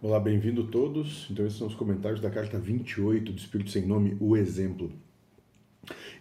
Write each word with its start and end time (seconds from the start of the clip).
Olá, 0.00 0.20
bem-vindo 0.20 0.62
todos. 0.68 1.26
Então, 1.28 1.44
esses 1.44 1.58
são 1.58 1.66
os 1.66 1.74
comentários 1.74 2.20
da 2.20 2.30
carta 2.30 2.56
28 2.56 3.32
do 3.32 3.38
Espírito 3.38 3.70
Sem 3.70 3.84
Nome, 3.84 4.16
o 4.20 4.36
Exemplo. 4.36 4.92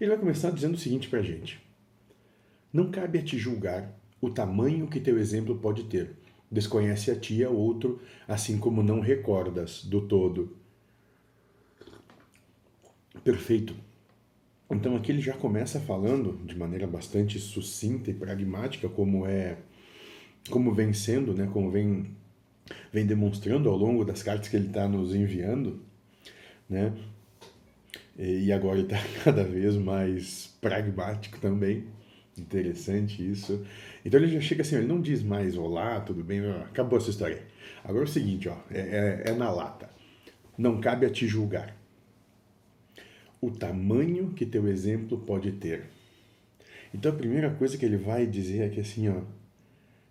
Ele 0.01 0.09
vai 0.09 0.17
começar 0.17 0.49
dizendo 0.49 0.73
o 0.73 0.79
seguinte 0.79 1.07
para 1.07 1.19
a 1.19 1.21
gente: 1.21 1.61
Não 2.73 2.89
cabe 2.89 3.19
a 3.19 3.23
te 3.23 3.37
julgar 3.37 3.95
o 4.19 4.31
tamanho 4.31 4.87
que 4.87 4.99
teu 4.99 5.19
exemplo 5.19 5.59
pode 5.59 5.83
ter. 5.83 6.15
Desconhece 6.49 7.11
a 7.11 7.15
ti 7.15 7.35
e 7.35 7.43
a 7.43 7.51
outro, 7.51 8.01
assim 8.27 8.57
como 8.57 8.81
não 8.81 8.99
recordas 8.99 9.83
do 9.83 10.01
todo. 10.01 10.57
Perfeito. 13.23 13.75
Então 14.71 14.95
aqui 14.95 15.11
ele 15.11 15.21
já 15.21 15.33
começa 15.33 15.79
falando 15.79 16.43
de 16.47 16.57
maneira 16.57 16.87
bastante 16.87 17.37
sucinta 17.37 18.09
e 18.09 18.13
pragmática 18.15 18.89
como 18.89 19.27
é 19.27 19.59
como 20.49 20.73
vem 20.73 20.93
sendo, 20.93 21.31
né, 21.33 21.47
como 21.53 21.69
vem 21.69 22.15
vem 22.91 23.05
demonstrando 23.05 23.69
ao 23.69 23.77
longo 23.77 24.03
das 24.03 24.23
cartas 24.23 24.47
que 24.47 24.55
ele 24.55 24.67
está 24.67 24.87
nos 24.87 25.13
enviando, 25.13 25.81
né? 26.69 26.93
E 28.17 28.51
agora 28.51 28.79
ele 28.79 28.87
está 28.87 28.97
cada 29.23 29.43
vez 29.43 29.75
mais 29.75 30.47
pragmático 30.59 31.39
também. 31.39 31.85
Interessante 32.37 33.27
isso. 33.29 33.65
Então 34.05 34.19
ele 34.19 34.31
já 34.31 34.41
chega 34.41 34.61
assim, 34.61 34.75
ele 34.75 34.87
não 34.87 35.01
diz 35.01 35.23
mais 35.23 35.57
olá, 35.57 35.99
tudo 36.01 36.23
bem, 36.23 36.39
acabou 36.61 36.97
essa 36.97 37.09
história. 37.09 37.41
Agora 37.83 38.05
é 38.05 38.07
o 38.07 38.11
seguinte, 38.11 38.47
ó, 38.49 38.57
é, 38.69 39.23
é, 39.25 39.31
é 39.31 39.33
na 39.33 39.49
lata. 39.49 39.89
Não 40.57 40.79
cabe 40.79 41.05
a 41.05 41.09
te 41.09 41.27
julgar. 41.27 41.75
O 43.39 43.51
tamanho 43.51 44.31
que 44.33 44.45
teu 44.45 44.67
exemplo 44.67 45.19
pode 45.19 45.51
ter. 45.53 45.85
Então 46.93 47.11
a 47.11 47.15
primeira 47.15 47.51
coisa 47.51 47.77
que 47.77 47.85
ele 47.85 47.97
vai 47.97 48.25
dizer 48.25 48.63
é 48.63 48.69
que 48.69 48.79
assim, 48.79 49.07
ó, 49.09 49.21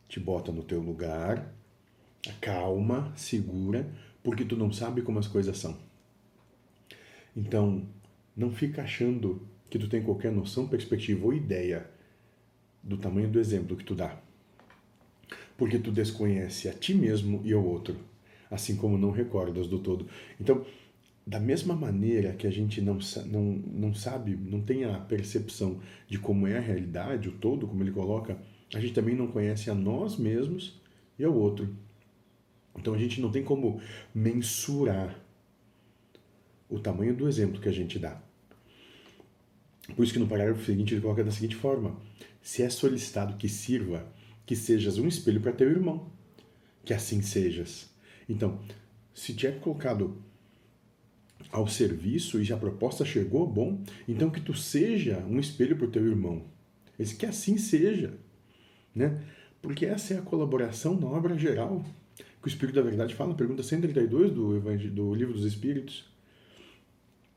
te 0.08 0.20
bota 0.20 0.52
no 0.52 0.62
teu 0.62 0.80
lugar, 0.80 1.52
calma, 2.40 3.12
segura, 3.16 3.88
porque 4.22 4.44
tu 4.44 4.56
não 4.56 4.72
sabe 4.72 5.02
como 5.02 5.18
as 5.18 5.26
coisas 5.26 5.56
são. 5.58 5.76
Então, 7.36 7.86
não 8.36 8.50
fica 8.50 8.82
achando 8.82 9.46
que 9.68 9.78
tu 9.78 9.88
tem 9.88 10.02
qualquer 10.02 10.32
noção, 10.32 10.66
perspectiva 10.66 11.24
ou 11.24 11.34
ideia 11.34 11.88
do 12.82 12.96
tamanho 12.96 13.28
do 13.28 13.38
exemplo 13.38 13.76
que 13.76 13.84
tu 13.84 13.94
dá. 13.94 14.18
Porque 15.56 15.78
tu 15.78 15.90
desconhece 15.90 16.68
a 16.68 16.72
ti 16.72 16.94
mesmo 16.94 17.40
e 17.44 17.52
ao 17.52 17.64
outro, 17.64 17.96
assim 18.50 18.76
como 18.76 18.98
não 18.98 19.10
recordas 19.10 19.66
do 19.66 19.78
todo. 19.78 20.06
Então, 20.40 20.64
da 21.26 21.40
mesma 21.40 21.74
maneira 21.74 22.32
que 22.32 22.46
a 22.46 22.50
gente 22.50 22.80
não, 22.80 22.98
não, 23.26 23.42
não 23.42 23.94
sabe, 23.94 24.36
não 24.36 24.60
tem 24.60 24.84
a 24.84 24.98
percepção 24.98 25.80
de 26.06 26.18
como 26.18 26.46
é 26.46 26.56
a 26.56 26.60
realidade, 26.60 27.28
o 27.28 27.32
todo, 27.32 27.66
como 27.66 27.82
ele 27.82 27.90
coloca, 27.90 28.38
a 28.72 28.78
gente 28.78 28.92
também 28.92 29.14
não 29.14 29.26
conhece 29.26 29.68
a 29.68 29.74
nós 29.74 30.16
mesmos 30.16 30.80
e 31.18 31.24
ao 31.24 31.34
outro. 31.34 31.74
Então 32.78 32.94
a 32.94 32.98
gente 32.98 33.20
não 33.20 33.30
tem 33.30 33.42
como 33.42 33.80
mensurar 34.14 35.18
o 36.68 36.78
tamanho 36.78 37.14
do 37.14 37.28
exemplo 37.28 37.60
que 37.60 37.68
a 37.68 37.72
gente 37.72 37.98
dá. 37.98 38.20
Por 39.94 40.02
isso 40.02 40.12
que 40.12 40.18
no 40.18 40.26
parágrafo 40.26 40.64
seguinte 40.64 40.94
ele 40.94 41.00
coloca 41.00 41.22
da 41.22 41.30
seguinte 41.30 41.54
forma: 41.54 41.96
se 42.42 42.62
é 42.62 42.68
solicitado 42.68 43.36
que 43.36 43.48
sirva, 43.48 44.06
que 44.44 44.56
sejas 44.56 44.98
um 44.98 45.06
espelho 45.06 45.40
para 45.40 45.52
teu 45.52 45.70
irmão, 45.70 46.10
que 46.84 46.92
assim 46.92 47.22
sejas. 47.22 47.88
Então, 48.28 48.60
se 49.14 49.32
te 49.34 49.46
é 49.46 49.52
colocado 49.52 50.22
ao 51.50 51.68
serviço 51.68 52.42
e 52.42 52.52
a 52.52 52.56
proposta 52.56 53.04
chegou, 53.04 53.46
bom, 53.46 53.80
então 54.08 54.30
que 54.30 54.40
tu 54.40 54.52
seja 54.54 55.18
um 55.28 55.38
espelho 55.38 55.76
para 55.76 55.86
o 55.86 55.90
teu 55.90 56.04
irmão. 56.04 56.44
Esse 56.98 57.14
que 57.14 57.26
assim 57.26 57.56
seja, 57.56 58.14
né? 58.94 59.22
Porque 59.62 59.86
essa 59.86 60.14
é 60.14 60.18
a 60.18 60.22
colaboração 60.22 60.98
na 60.98 61.06
obra 61.06 61.38
geral 61.38 61.84
que 62.46 62.48
o 62.48 62.54
Espírito 62.54 62.76
da 62.76 62.82
Verdade 62.82 63.14
fala, 63.14 63.34
pergunta 63.34 63.62
132 63.62 64.32
do, 64.32 64.60
do 64.90 65.14
Livro 65.14 65.34
dos 65.34 65.44
Espíritos. 65.44 66.04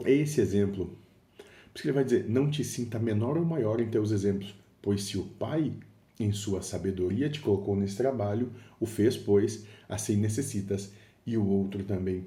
É 0.06 0.12
esse 0.12 0.40
exemplo. 0.40 0.98
Por 1.36 1.74
isso 1.74 1.82
que 1.82 1.88
ele 1.88 1.94
vai 1.94 2.04
dizer: 2.04 2.30
Não 2.30 2.50
te 2.50 2.64
sinta 2.64 3.00
menor 3.00 3.36
ou 3.36 3.44
maior 3.44 3.82
em 3.82 3.90
teus 3.90 4.12
exemplos, 4.12 4.54
pois 4.82 5.04
se 5.04 5.18
o 5.18 5.24
Pai, 5.24 5.74
em 6.20 6.32
sua 6.32 6.62
sabedoria, 6.62 7.28
te 7.28 7.42
colocou 7.42 7.76
nesse 7.76 7.98
trabalho, 7.98 8.52
o 8.80 8.86
fez, 8.86 9.18
pois, 9.18 9.66
assim 9.88 10.16
necessitas, 10.16 10.94
e 11.26 11.36
o 11.36 11.46
outro 11.46 11.84
também. 11.84 12.26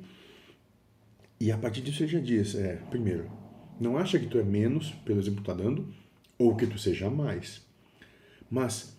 E 1.39 1.53
a 1.53 1.59
partir 1.59 1.83
disso 1.83 2.03
ele 2.03 2.13
já 2.13 2.21
diz: 2.21 2.57
é, 2.57 2.77
primeiro, 2.91 3.31
não 3.81 3.97
acha 3.97 4.19
que 4.19 4.27
tu 4.27 4.39
é 4.39 4.43
menos 4.43 4.91
pelo 5.05 5.21
exemplo 5.21 5.41
que 5.41 5.45
tu 5.45 5.53
está 5.53 5.63
dando, 5.63 5.87
ou 6.37 6.57
que 6.57 6.67
tu 6.67 6.79
seja 6.79 7.09
mais. 7.09 7.65
Mas 8.51 8.97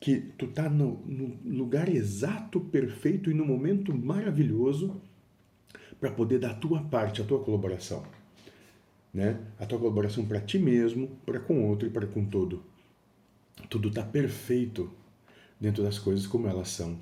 que 0.00 0.18
tu 0.38 0.46
tá 0.48 0.68
no, 0.70 0.96
no 1.04 1.38
lugar 1.44 1.88
exato, 1.88 2.58
perfeito 2.58 3.30
e 3.30 3.34
no 3.34 3.44
momento 3.44 3.94
maravilhoso 3.94 4.98
para 6.00 6.10
poder 6.10 6.38
dar 6.38 6.52
a 6.52 6.54
tua 6.54 6.82
parte, 6.82 7.20
a 7.20 7.24
tua 7.24 7.44
colaboração. 7.44 8.02
Né? 9.12 9.38
A 9.58 9.66
tua 9.66 9.78
colaboração 9.78 10.24
para 10.24 10.40
ti 10.40 10.58
mesmo, 10.58 11.08
para 11.26 11.38
com 11.38 11.68
outro 11.68 11.86
e 11.86 11.90
para 11.90 12.06
com 12.06 12.24
todo. 12.24 12.64
Tudo 13.68 13.88
está 13.88 14.02
perfeito 14.02 14.90
dentro 15.60 15.82
das 15.82 15.98
coisas 15.98 16.26
como 16.26 16.48
elas 16.48 16.70
são. 16.70 16.98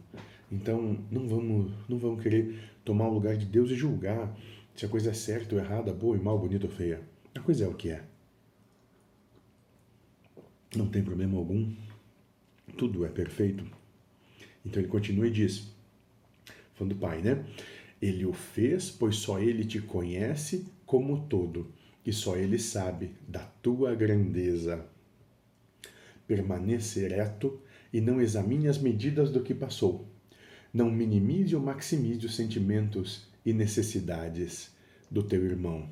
Então, 0.50 0.98
não 1.08 1.28
vamos, 1.28 1.72
não 1.88 1.98
vamos 1.98 2.20
querer 2.20 2.58
tomar 2.84 3.06
o 3.06 3.14
lugar 3.14 3.36
de 3.36 3.46
Deus 3.46 3.70
e 3.70 3.76
julgar 3.76 4.34
se 4.74 4.84
a 4.84 4.88
coisa 4.88 5.10
é 5.10 5.14
certa 5.14 5.54
ou 5.54 5.60
errada, 5.60 5.92
boa 5.92 6.16
e 6.16 6.20
mal, 6.20 6.38
bonita 6.38 6.66
ou 6.66 6.72
feia. 6.72 7.00
A 7.34 7.40
coisa 7.40 7.64
é 7.64 7.68
o 7.68 7.74
que 7.74 7.90
é. 7.90 8.02
Não 10.74 10.88
tem 10.88 11.02
problema 11.02 11.38
algum 11.38 11.72
tudo 12.78 13.04
é 13.04 13.08
perfeito. 13.08 13.66
Então 14.64 14.80
ele 14.80 14.88
continua 14.88 15.26
e 15.26 15.30
diz, 15.30 15.68
falando 16.74 16.94
do 16.94 17.00
Pai, 17.00 17.20
né? 17.20 17.44
Ele 18.00 18.24
o 18.24 18.32
fez, 18.32 18.88
pois 18.88 19.16
só 19.16 19.40
ele 19.40 19.64
te 19.64 19.80
conhece 19.80 20.64
como 20.86 21.26
todo, 21.26 21.72
e 22.06 22.12
só 22.12 22.36
ele 22.36 22.58
sabe 22.58 23.10
da 23.26 23.40
tua 23.40 23.94
grandeza. 23.94 24.86
Permaneça 26.26 27.00
ereto 27.00 27.60
e 27.92 28.00
não 28.00 28.20
examine 28.20 28.68
as 28.68 28.78
medidas 28.78 29.30
do 29.30 29.42
que 29.42 29.52
passou. 29.52 30.06
Não 30.72 30.90
minimize 30.90 31.56
ou 31.56 31.62
maximize 31.62 32.24
os 32.24 32.36
sentimentos 32.36 33.26
e 33.44 33.52
necessidades 33.52 34.70
do 35.10 35.22
teu 35.22 35.44
irmão. 35.44 35.90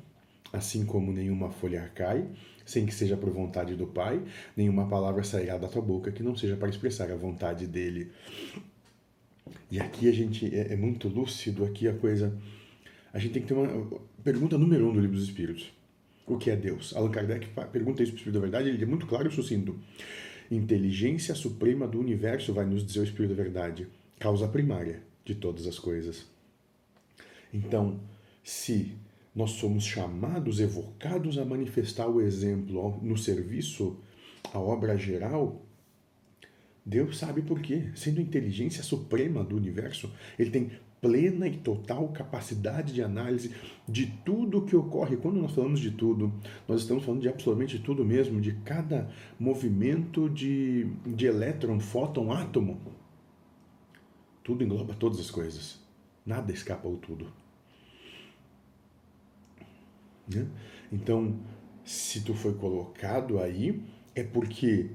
Assim 0.53 0.85
como 0.85 1.11
nenhuma 1.11 1.51
folha 1.51 1.91
cai 1.93 2.25
sem 2.67 2.85
que 2.85 2.93
seja 2.93 3.17
por 3.17 3.31
vontade 3.31 3.75
do 3.75 3.87
Pai, 3.87 4.21
nenhuma 4.55 4.87
palavra 4.87 5.23
sairá 5.23 5.57
da 5.57 5.67
tua 5.67 5.81
boca 5.81 6.11
que 6.11 6.21
não 6.21 6.35
seja 6.35 6.57
para 6.57 6.69
expressar 6.69 7.09
a 7.09 7.15
vontade 7.15 7.65
dele. 7.65 8.11
E 9.71 9.79
aqui 9.79 10.07
a 10.09 10.11
gente 10.11 10.53
é, 10.53 10.73
é 10.73 10.75
muito 10.75 11.07
lúcido, 11.07 11.63
aqui 11.63 11.87
a 11.87 11.93
coisa. 11.93 12.37
A 13.13 13.19
gente 13.19 13.33
tem 13.33 13.41
que 13.41 13.47
ter 13.47 13.53
uma 13.53 13.99
pergunta 14.23 14.57
número 14.57 14.87
um 14.87 14.93
do 14.93 14.99
Livro 14.99 15.15
dos 15.15 15.25
Espíritos. 15.25 15.71
O 16.27 16.37
que 16.37 16.51
é 16.51 16.55
Deus? 16.57 16.93
Allan 16.93 17.09
Kardec 17.09 17.47
pergunta 17.71 18.03
isso 18.03 18.11
para 18.11 18.17
o 18.17 18.19
Espírito 18.19 18.33
da 18.33 18.39
Verdade, 18.41 18.69
ele 18.69 18.83
é 18.83 18.85
muito 18.85 19.07
claro 19.07 19.29
e 19.29 19.31
sucinto. 19.31 19.79
Inteligência 20.51 21.33
suprema 21.33 21.87
do 21.87 21.99
universo, 21.99 22.53
vai 22.53 22.65
nos 22.65 22.85
dizer 22.85 22.99
o 22.99 23.03
Espírito 23.03 23.33
da 23.33 23.41
Verdade, 23.41 23.87
causa 24.19 24.47
primária 24.47 25.01
de 25.23 25.35
todas 25.35 25.65
as 25.65 25.79
coisas. 25.79 26.25
Então, 27.53 27.99
se 28.43 28.93
nós 29.37 29.51
somos 29.51 29.83
chamados, 29.83 30.59
evocados 30.59 31.37
a 31.37 31.45
manifestar 31.45 32.07
o 32.07 32.19
exemplo 32.19 32.99
no 33.03 33.15
serviço 33.15 33.99
à 34.51 34.57
obra 34.57 34.97
geral. 34.97 35.61
Deus 36.83 37.19
sabe 37.19 37.43
por 37.43 37.61
quê. 37.61 37.91
Sendo 37.93 38.19
a 38.19 38.23
inteligência 38.23 38.81
suprema 38.81 39.43
do 39.43 39.55
universo, 39.55 40.11
ele 40.39 40.49
tem 40.49 40.71
plena 40.99 41.47
e 41.47 41.55
total 41.55 42.07
capacidade 42.07 42.91
de 42.91 43.03
análise 43.03 43.53
de 43.87 44.07
tudo 44.25 44.57
o 44.57 44.65
que 44.65 44.75
ocorre. 44.75 45.17
Quando 45.17 45.39
nós 45.39 45.51
falamos 45.51 45.81
de 45.81 45.91
tudo, 45.91 46.33
nós 46.67 46.81
estamos 46.81 47.05
falando 47.05 47.21
de 47.21 47.29
absolutamente 47.29 47.77
tudo 47.77 48.03
mesmo, 48.03 48.41
de 48.41 48.53
cada 48.65 49.07
movimento 49.39 50.27
de, 50.27 50.85
de 51.05 51.27
elétron, 51.27 51.79
fóton, 51.79 52.31
átomo. 52.31 52.81
Tudo 54.43 54.63
engloba 54.63 54.95
todas 54.95 55.19
as 55.19 55.29
coisas. 55.29 55.79
Nada 56.25 56.51
escapa 56.51 56.87
ao 56.87 56.97
tudo. 56.97 57.31
Né? 60.27 60.47
Então, 60.91 61.39
se 61.83 62.21
tu 62.21 62.33
foi 62.33 62.53
colocado 62.53 63.39
aí, 63.39 63.83
é 64.13 64.23
porque 64.23 64.91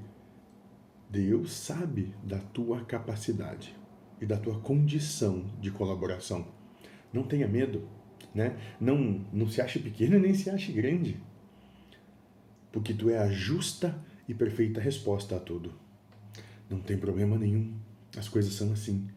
Deus 1.09 1.53
sabe 1.53 2.13
da 2.23 2.39
tua 2.39 2.83
capacidade 2.85 3.75
e 4.21 4.25
da 4.25 4.37
tua 4.37 4.59
condição 4.59 5.45
de 5.59 5.71
colaboração. 5.71 6.47
Não 7.11 7.23
tenha 7.23 7.47
medo, 7.47 7.87
né? 8.33 8.57
Não, 8.79 9.25
não 9.31 9.47
se 9.47 9.61
ache 9.61 9.79
pequeno 9.79 10.19
nem 10.19 10.33
se 10.33 10.49
ache 10.49 10.71
grande. 10.71 11.19
Porque 12.71 12.93
tu 12.93 13.09
é 13.09 13.17
a 13.19 13.29
justa 13.29 13.95
e 14.27 14.33
perfeita 14.33 14.81
resposta 14.81 15.35
a 15.35 15.39
tudo. 15.39 15.73
Não 16.69 16.79
tem 16.79 16.97
problema 16.97 17.37
nenhum. 17.37 17.75
As 18.17 18.27
coisas 18.27 18.53
são 18.53 18.71
assim. 18.71 19.07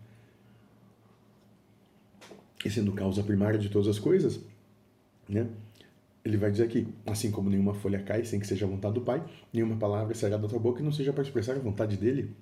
E 2.65 2.71
sendo 2.71 2.93
causa 2.93 3.23
primária 3.23 3.59
de 3.59 3.69
todas 3.69 3.89
as 3.89 3.99
coisas, 3.99 4.45
né? 5.29 5.49
Ele 6.27 6.37
vai 6.37 6.51
dizer 6.51 6.65
aqui, 6.65 6.89
assim 7.07 7.31
como 7.31 7.49
nenhuma 7.49 7.73
folha 7.73 8.03
cai 8.03 8.25
sem 8.25 8.41
que 8.41 8.47
seja 8.47 8.67
a 8.67 8.69
vontade 8.69 8.95
do 8.95 9.01
Pai, 9.01 9.25
nenhuma 9.53 9.77
palavra 9.77 10.13
sairá 10.13 10.37
da 10.37 10.49
tua 10.49 10.59
boca 10.59 10.81
e 10.81 10.85
não 10.85 10.91
seja 10.91 11.13
para 11.13 11.23
expressar 11.23 11.55
a 11.55 11.61
vontade 11.61 11.97
dele. 11.97 12.35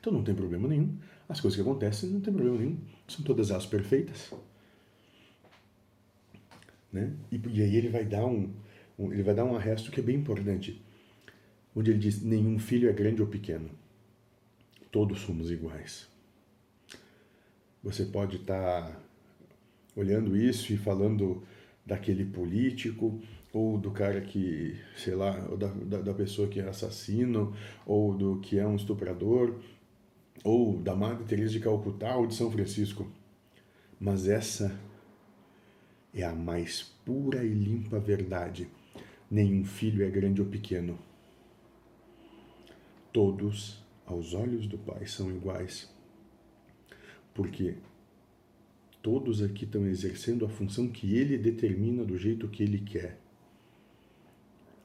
Então 0.00 0.12
não 0.12 0.24
tem 0.24 0.34
problema 0.34 0.66
nenhum. 0.66 0.98
As 1.28 1.40
coisas 1.40 1.54
que 1.54 1.62
acontecem 1.62 2.10
não 2.10 2.20
tem 2.20 2.34
problema 2.34 2.58
nenhum. 2.58 2.78
São 3.06 3.24
todas 3.24 3.52
elas 3.52 3.66
perfeitas. 3.66 4.32
Né? 6.92 7.12
E, 7.30 7.40
e 7.52 7.62
aí 7.62 7.76
ele 7.76 7.88
vai 7.88 8.04
dar 8.04 8.26
um, 8.26 8.52
um, 8.98 9.12
ele 9.12 9.22
vai 9.22 9.34
dar 9.34 9.44
um 9.44 9.54
arresto 9.54 9.92
que 9.92 10.00
é 10.00 10.02
bem 10.02 10.16
importante, 10.16 10.82
onde 11.72 11.92
ele 11.92 12.00
diz: 12.00 12.20
nenhum 12.20 12.58
filho 12.58 12.90
é 12.90 12.92
grande 12.92 13.22
ou 13.22 13.28
pequeno, 13.28 13.70
todos 14.90 15.20
somos 15.20 15.52
iguais. 15.52 16.08
Você 17.84 18.04
pode 18.06 18.38
estar 18.38 18.90
tá 18.90 19.00
olhando 19.94 20.36
isso 20.36 20.72
e 20.72 20.76
falando 20.76 21.44
daquele 21.84 22.24
político 22.24 23.20
ou 23.52 23.76
do 23.76 23.90
cara 23.90 24.20
que, 24.20 24.78
sei 24.96 25.14
lá, 25.14 25.46
ou 25.50 25.56
da, 25.56 25.68
da, 25.68 26.00
da 26.02 26.14
pessoa 26.14 26.48
que 26.48 26.60
é 26.60 26.68
assassino, 26.68 27.54
ou 27.84 28.14
do 28.14 28.38
que 28.38 28.58
é 28.58 28.66
um 28.66 28.76
estuprador, 28.76 29.58
ou 30.44 30.78
da 30.78 30.94
Madre 30.94 31.24
Teresa 31.24 31.52
de 31.52 31.60
Calcutá 31.60 32.16
ou 32.16 32.26
de 32.26 32.34
São 32.34 32.50
Francisco. 32.50 33.10
Mas 33.98 34.28
essa 34.28 34.78
é 36.14 36.22
a 36.22 36.34
mais 36.34 36.82
pura 37.04 37.44
e 37.44 37.48
limpa 37.48 37.98
verdade. 37.98 38.68
Nenhum 39.30 39.64
filho 39.64 40.04
é 40.04 40.10
grande 40.10 40.40
ou 40.40 40.46
pequeno. 40.46 40.98
Todos, 43.12 43.84
aos 44.06 44.32
olhos 44.34 44.66
do 44.66 44.78
Pai, 44.78 45.06
são 45.06 45.30
iguais. 45.30 45.92
Porque 47.34 47.76
todos 49.02 49.42
aqui 49.42 49.64
estão 49.64 49.86
exercendo 49.86 50.44
a 50.44 50.48
função 50.48 50.88
que 50.88 51.16
Ele 51.16 51.38
determina 51.38 52.04
do 52.04 52.16
jeito 52.18 52.48
que 52.48 52.62
Ele 52.62 52.78
quer. 52.78 53.18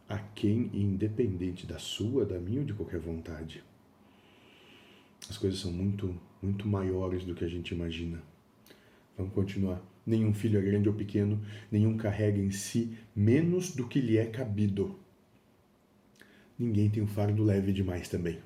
A 0.07 0.17
quem, 0.17 0.69
independente 0.73 1.65
da 1.65 1.79
sua, 1.79 2.25
da 2.25 2.39
minha 2.39 2.59
ou 2.59 2.65
de 2.65 2.73
qualquer 2.73 2.99
vontade. 2.99 3.63
As 5.29 5.37
coisas 5.37 5.59
são 5.59 5.71
muito, 5.71 6.15
muito 6.41 6.67
maiores 6.67 7.23
do 7.23 7.33
que 7.33 7.43
a 7.43 7.47
gente 7.47 7.73
imagina. 7.73 8.21
Vamos 9.17 9.33
continuar. 9.33 9.81
Nenhum 10.05 10.33
filho 10.33 10.59
é 10.59 10.61
grande 10.61 10.87
ou 10.87 10.93
pequeno, 10.93 11.41
nenhum 11.71 11.97
carrega 11.97 12.39
em 12.39 12.51
si 12.51 12.95
menos 13.15 13.75
do 13.75 13.87
que 13.87 13.99
lhe 13.99 14.17
é 14.17 14.25
cabido. 14.25 14.99
Ninguém 16.59 16.89
tem 16.91 17.01
um 17.01 17.07
fardo 17.07 17.43
leve 17.43 17.73
demais 17.73 18.07
também. 18.07 18.39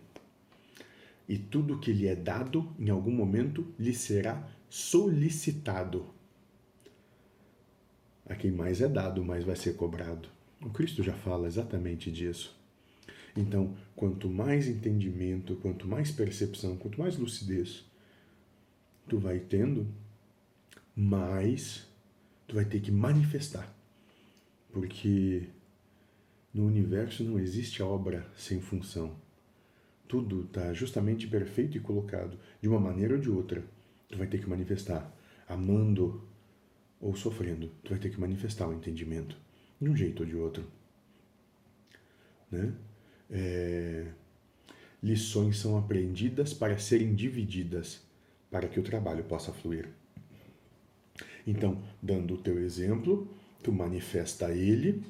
E 1.27 1.37
tudo 1.37 1.77
que 1.77 1.91
lhe 1.91 2.07
é 2.07 2.15
dado, 2.15 2.73
em 2.79 2.89
algum 2.89 3.11
momento, 3.11 3.67
lhe 3.77 3.93
será 3.93 4.49
solicitado. 4.69 6.05
A 8.25 8.35
quem 8.35 8.51
mais 8.51 8.79
é 8.81 8.87
dado, 8.87 9.23
mais 9.23 9.43
vai 9.43 9.55
ser 9.55 9.75
cobrado. 9.75 10.29
O 10.61 10.69
Cristo 10.69 11.01
já 11.01 11.13
fala 11.13 11.47
exatamente 11.47 12.11
disso. 12.11 12.55
Então, 13.35 13.75
quanto 13.95 14.29
mais 14.29 14.67
entendimento, 14.67 15.55
quanto 15.57 15.87
mais 15.87 16.11
percepção, 16.11 16.77
quanto 16.77 16.99
mais 16.99 17.17
lucidez 17.17 17.85
tu 19.07 19.17
vai 19.17 19.39
tendo, 19.39 19.87
mais 20.95 21.87
tu 22.47 22.55
vai 22.55 22.65
ter 22.65 22.79
que 22.79 22.91
manifestar. 22.91 23.73
Porque 24.71 25.47
no 26.53 26.65
universo 26.65 27.23
não 27.23 27.39
existe 27.39 27.81
obra 27.81 28.29
sem 28.35 28.59
função. 28.59 29.15
Tudo 30.07 30.43
está 30.43 30.73
justamente 30.73 31.27
perfeito 31.27 31.77
e 31.77 31.79
colocado 31.79 32.37
de 32.61 32.67
uma 32.67 32.79
maneira 32.79 33.15
ou 33.15 33.19
de 33.19 33.29
outra. 33.29 33.63
Tu 34.09 34.17
vai 34.17 34.27
ter 34.27 34.39
que 34.39 34.49
manifestar, 34.49 35.15
amando 35.47 36.27
ou 36.99 37.15
sofrendo. 37.15 37.71
Tu 37.83 37.91
vai 37.91 37.99
ter 37.99 38.09
que 38.09 38.19
manifestar 38.19 38.67
o 38.67 38.73
entendimento 38.73 39.37
de 39.79 39.89
um 39.89 39.95
jeito 39.95 40.23
ou 40.23 40.25
de 40.25 40.35
outro. 40.35 40.65
Né? 42.51 42.73
É... 43.29 44.07
Lições 45.01 45.57
são 45.57 45.77
aprendidas 45.77 46.53
para 46.53 46.77
serem 46.77 47.15
divididas, 47.15 48.01
para 48.51 48.67
que 48.67 48.79
o 48.79 48.83
trabalho 48.83 49.23
possa 49.23 49.53
fluir. 49.53 49.87
Então, 51.47 51.81
dando 52.01 52.33
o 52.33 52.37
teu 52.37 52.59
exemplo, 52.59 53.27
tu 53.63 53.71
manifesta 53.71 54.51
ele, 54.51 55.03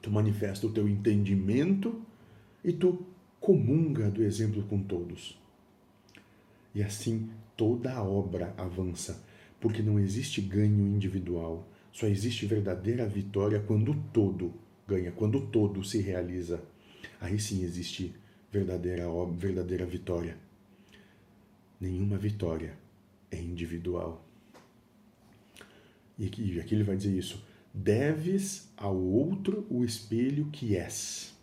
tu 0.00 0.10
manifesta 0.10 0.66
o 0.66 0.72
teu 0.72 0.88
entendimento 0.88 2.00
e 2.64 2.72
tu 2.72 3.06
comunga 3.38 4.10
do 4.10 4.22
exemplo 4.22 4.62
com 4.64 4.82
todos. 4.82 5.38
E 6.74 6.82
assim 6.82 7.30
toda 7.60 7.92
a 7.92 8.02
obra 8.02 8.54
avança, 8.56 9.22
porque 9.60 9.82
não 9.82 10.00
existe 10.00 10.40
ganho 10.40 10.86
individual, 10.86 11.68
só 11.92 12.06
existe 12.06 12.46
verdadeira 12.46 13.06
vitória 13.06 13.60
quando 13.60 13.90
o 13.92 14.02
todo 14.14 14.54
ganha, 14.88 15.12
quando 15.12 15.36
o 15.36 15.46
todo 15.46 15.84
se 15.84 16.00
realiza. 16.00 16.62
Aí 17.20 17.38
sim 17.38 17.62
existe 17.62 18.14
verdadeira, 18.50 19.04
verdadeira 19.36 19.84
vitória. 19.84 20.38
Nenhuma 21.78 22.16
vitória 22.16 22.78
é 23.30 23.38
individual. 23.38 24.26
E 26.18 26.24
aqui, 26.24 26.58
aqui 26.60 26.74
ele 26.74 26.84
vai 26.84 26.96
dizer 26.96 27.14
isso. 27.14 27.44
Deves 27.74 28.72
ao 28.74 28.96
outro 28.96 29.66
o 29.68 29.84
espelho 29.84 30.46
que 30.46 30.76
és. 30.76 31.34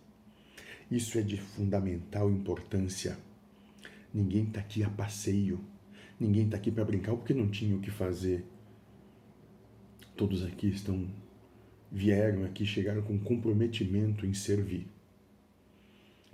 Isso 0.89 1.19
é 1.19 1.21
de 1.21 1.37
fundamental 1.37 2.31
importância. 2.31 3.15
Ninguém 4.11 4.45
está 4.45 4.61
aqui 4.61 4.83
a 4.83 4.89
passeio. 4.89 5.63
Ninguém 6.19 6.45
está 6.45 6.57
aqui 6.57 6.71
para 6.71 6.85
brincar 6.85 7.15
porque 7.15 7.33
não 7.33 7.47
tinha 7.49 7.75
o 7.75 7.79
que 7.79 7.91
fazer. 7.91 8.45
Todos 10.15 10.43
aqui 10.43 10.67
estão 10.69 11.07
vieram 11.91 12.43
aqui, 12.43 12.65
chegaram 12.65 13.01
com 13.01 13.17
comprometimento 13.19 14.25
em 14.25 14.33
servir. 14.33 14.87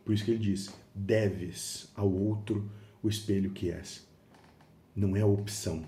Por 0.04 0.14
isso 0.14 0.26
que 0.26 0.32
ele 0.32 0.40
diz: 0.40 0.74
deves 0.94 1.92
ao 1.96 2.12
outro 2.12 2.70
o 3.02 3.10
espelho 3.10 3.52
que 3.52 3.70
és. 3.70 4.08
Não 4.96 5.16
é 5.16 5.24
opção. 5.24 5.86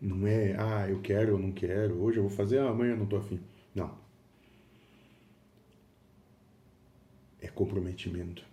Não 0.00 0.26
é, 0.26 0.56
ah, 0.58 0.88
eu 0.88 1.00
quero 1.00 1.34
ou 1.34 1.38
não 1.38 1.52
quero, 1.52 2.02
hoje 2.02 2.18
eu 2.18 2.24
vou 2.24 2.30
fazer, 2.30 2.58
ah, 2.58 2.70
amanhã 2.70 2.92
eu 2.92 2.96
não 2.96 3.04
estou 3.04 3.20
afim. 3.20 3.38
Não. 3.72 3.96
É 7.40 7.46
comprometimento. 7.46 8.44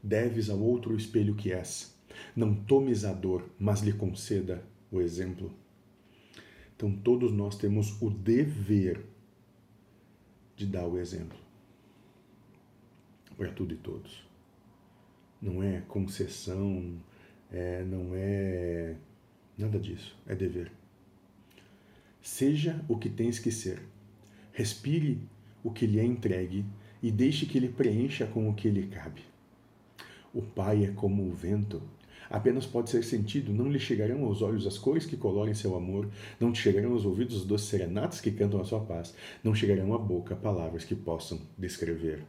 Deves 0.00 0.50
ao 0.50 0.60
outro 0.60 0.92
o 0.92 0.96
espelho 0.96 1.34
que 1.34 1.52
és. 1.52 1.92
Não 2.34 2.54
tomes 2.54 3.04
a 3.04 3.12
dor, 3.12 3.48
mas 3.58 3.80
lhe 3.80 3.92
conceda 3.92 4.64
o 4.90 5.00
exemplo. 5.00 5.52
Então 6.76 6.94
todos 6.94 7.32
nós 7.32 7.56
temos 7.56 8.00
o 8.00 8.10
dever 8.10 9.04
de 10.56 10.66
dar 10.66 10.86
o 10.86 10.98
exemplo 10.98 11.38
para 13.36 13.50
tudo 13.50 13.74
e 13.74 13.76
todos. 13.76 14.24
Não 15.40 15.62
é 15.62 15.82
concessão, 15.82 16.94
é, 17.52 17.84
não 17.84 18.10
é 18.14 18.96
nada 19.58 19.78
disso, 19.78 20.16
é 20.26 20.34
dever. 20.34 20.70
Seja 22.22 22.82
o 22.88 22.96
que 22.96 23.10
tens 23.10 23.38
que 23.38 23.50
ser. 23.50 23.82
Respire 24.52 25.20
o 25.62 25.70
que 25.70 25.86
lhe 25.86 25.98
é 25.98 26.04
entregue 26.04 26.64
e 27.02 27.10
deixe 27.10 27.44
que 27.44 27.58
ele 27.58 27.68
preencha 27.68 28.26
com 28.26 28.48
o 28.48 28.54
que 28.54 28.70
lhe 28.70 28.86
cabe. 28.86 29.22
O 30.32 30.40
Pai 30.40 30.84
é 30.84 30.90
como 30.92 31.28
o 31.28 31.34
vento, 31.34 31.82
apenas 32.30 32.66
pode 32.66 32.90
ser 32.90 33.02
sentido, 33.04 33.52
não 33.52 33.70
lhe 33.70 33.78
chegarão 33.78 34.24
aos 34.24 34.42
olhos 34.42 34.66
as 34.66 34.78
cores 34.78 35.06
que 35.06 35.16
colorem 35.16 35.54
seu 35.54 35.76
amor, 35.76 36.08
não 36.40 36.52
te 36.52 36.60
chegarão 36.60 36.92
aos 36.92 37.04
ouvidos 37.04 37.36
os 37.36 37.44
doces 37.44 37.68
serenatos 37.68 38.20
que 38.20 38.30
cantam 38.30 38.60
a 38.60 38.64
sua 38.64 38.80
paz, 38.80 39.14
não 39.42 39.54
chegarão 39.54 39.94
à 39.94 39.98
boca 39.98 40.34
palavras 40.34 40.84
que 40.84 40.94
possam 40.94 41.40
descrever. 41.56 42.22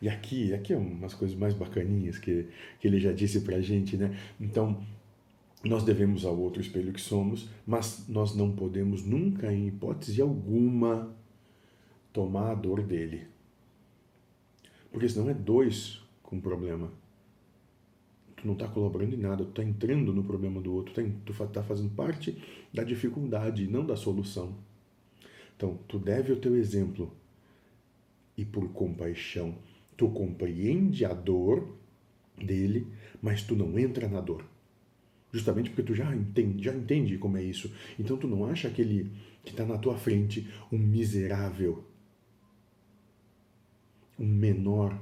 E 0.00 0.08
aqui, 0.08 0.52
aqui 0.52 0.72
é 0.72 0.76
umas 0.76 1.14
coisas 1.14 1.36
mais 1.36 1.54
bacaninhas 1.54 2.18
que, 2.18 2.48
que 2.80 2.88
ele 2.88 2.98
já 2.98 3.12
disse 3.12 3.40
pra 3.42 3.60
gente, 3.60 3.96
né? 3.96 4.18
Então, 4.40 4.84
nós 5.62 5.84
devemos 5.84 6.24
ao 6.24 6.36
outro 6.36 6.60
espelho 6.60 6.92
que 6.92 7.00
somos, 7.00 7.48
mas 7.64 8.04
nós 8.08 8.34
não 8.34 8.50
podemos 8.50 9.04
nunca, 9.04 9.52
em 9.52 9.68
hipótese 9.68 10.20
alguma, 10.20 11.14
tomar 12.12 12.50
a 12.50 12.54
dor 12.54 12.82
dele. 12.82 13.28
Porque 14.90 15.08
senão 15.08 15.30
é 15.30 15.34
dois 15.34 16.00
com 16.20 16.40
problema 16.40 16.90
tu 18.42 18.46
não 18.46 18.54
está 18.54 18.66
colaborando 18.66 19.14
em 19.14 19.18
nada, 19.18 19.44
tu 19.44 19.50
está 19.50 19.62
entrando 19.62 20.12
no 20.12 20.24
problema 20.24 20.60
do 20.60 20.74
outro, 20.74 20.92
tu 21.24 21.32
está 21.32 21.46
tá 21.46 21.62
fazendo 21.62 21.90
parte 21.94 22.36
da 22.74 22.82
dificuldade, 22.82 23.68
não 23.68 23.86
da 23.86 23.96
solução. 23.96 24.56
Então, 25.56 25.78
tu 25.86 25.98
deve 25.98 26.32
o 26.32 26.36
teu 26.36 26.56
exemplo 26.56 27.12
e 28.36 28.44
por 28.44 28.68
compaixão, 28.70 29.54
tu 29.96 30.08
compreende 30.08 31.04
a 31.04 31.14
dor 31.14 31.68
dele, 32.36 32.88
mas 33.22 33.42
tu 33.42 33.54
não 33.54 33.78
entra 33.78 34.08
na 34.08 34.20
dor. 34.20 34.44
Justamente 35.30 35.70
porque 35.70 35.84
tu 35.84 35.94
já 35.94 36.14
entende, 36.14 36.64
já 36.64 36.74
entende 36.74 37.16
como 37.18 37.36
é 37.36 37.42
isso. 37.42 37.72
Então 37.98 38.16
tu 38.16 38.26
não 38.26 38.44
acha 38.44 38.68
aquele 38.68 39.10
que 39.44 39.50
está 39.52 39.64
na 39.64 39.78
tua 39.78 39.96
frente 39.96 40.52
um 40.70 40.78
miserável, 40.78 41.84
um 44.18 44.26
menor, 44.26 45.00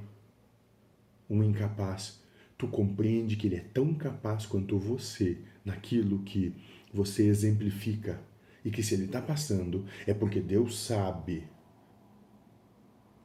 um 1.29 1.43
incapaz 1.43 2.20
tu 2.61 2.67
compreende 2.67 3.35
que 3.35 3.47
ele 3.47 3.55
é 3.55 3.65
tão 3.73 3.91
capaz 3.91 4.45
quanto 4.45 4.77
você 4.77 5.39
naquilo 5.65 6.19
que 6.19 6.55
você 6.93 7.25
exemplifica 7.25 8.21
e 8.63 8.69
que 8.69 8.83
se 8.83 8.93
ele 8.93 9.05
está 9.05 9.19
passando 9.19 9.83
é 10.05 10.13
porque 10.13 10.39
Deus 10.39 10.79
sabe 10.79 11.47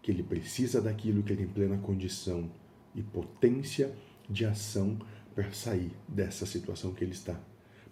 que 0.00 0.10
ele 0.10 0.22
precisa 0.22 0.80
daquilo 0.80 1.22
que 1.22 1.34
ele 1.34 1.44
tem 1.44 1.52
plena 1.52 1.76
condição 1.76 2.50
e 2.94 3.02
potência 3.02 3.94
de 4.26 4.46
ação 4.46 4.98
para 5.34 5.52
sair 5.52 5.92
dessa 6.08 6.46
situação 6.46 6.94
que 6.94 7.04
ele 7.04 7.12
está, 7.12 7.38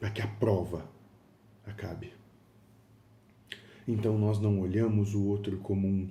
para 0.00 0.08
que 0.08 0.22
a 0.22 0.26
prova 0.26 0.90
acabe. 1.66 2.14
Então 3.86 4.16
nós 4.16 4.40
não 4.40 4.60
olhamos 4.60 5.14
o 5.14 5.22
outro 5.24 5.58
como 5.58 5.86
um 5.86 6.10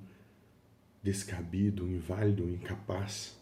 descabido, 1.02 1.86
um 1.86 1.90
inválido, 1.90 2.46
um 2.46 2.54
incapaz. 2.54 3.42